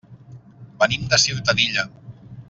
[0.83, 1.85] Venim de Ciutadilla.